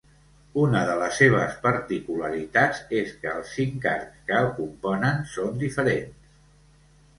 [0.59, 6.19] Una de les seves particularitats és que els cinc arcs que el componen són diferents.